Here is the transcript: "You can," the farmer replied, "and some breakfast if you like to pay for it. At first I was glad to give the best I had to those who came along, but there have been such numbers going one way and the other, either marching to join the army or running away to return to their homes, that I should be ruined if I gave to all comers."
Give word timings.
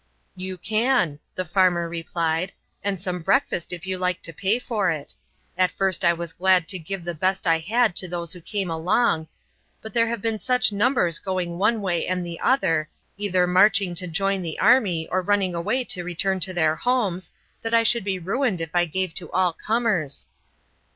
"You 0.35 0.57
can," 0.57 1.19
the 1.35 1.45
farmer 1.45 1.87
replied, 1.87 2.53
"and 2.83 2.99
some 2.99 3.21
breakfast 3.21 3.71
if 3.71 3.85
you 3.85 3.99
like 3.99 4.23
to 4.23 4.33
pay 4.33 4.57
for 4.57 4.89
it. 4.89 5.13
At 5.55 5.69
first 5.69 6.03
I 6.03 6.11
was 6.11 6.33
glad 6.33 6.67
to 6.69 6.79
give 6.79 7.03
the 7.03 7.13
best 7.13 7.45
I 7.45 7.59
had 7.59 7.95
to 7.97 8.07
those 8.07 8.33
who 8.33 8.41
came 8.41 8.71
along, 8.71 9.27
but 9.79 9.93
there 9.93 10.07
have 10.07 10.19
been 10.23 10.39
such 10.39 10.71
numbers 10.71 11.19
going 11.19 11.59
one 11.59 11.81
way 11.83 12.07
and 12.07 12.25
the 12.25 12.39
other, 12.39 12.89
either 13.17 13.45
marching 13.45 13.93
to 13.93 14.07
join 14.07 14.41
the 14.41 14.57
army 14.59 15.07
or 15.09 15.21
running 15.21 15.53
away 15.53 15.83
to 15.83 16.03
return 16.03 16.39
to 16.39 16.51
their 16.53 16.75
homes, 16.75 17.29
that 17.61 17.75
I 17.75 17.83
should 17.83 18.03
be 18.03 18.17
ruined 18.17 18.59
if 18.59 18.71
I 18.75 18.85
gave 18.85 19.13
to 19.13 19.31
all 19.31 19.53
comers." 19.53 20.25